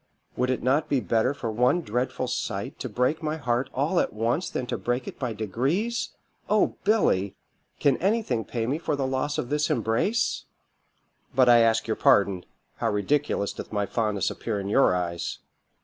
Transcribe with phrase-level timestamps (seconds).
[0.35, 4.13] Would it not be better for one dreadful sight to break my heart all at
[4.13, 6.15] once than to break it by degrees?
[6.49, 7.35] O Billy!
[7.79, 10.45] can anything pay me for the loss of this embrace?'
[11.35, 12.45] But I ask your pardon
[12.77, 15.37] how ridiculous doth my fondness appear in your eyes!"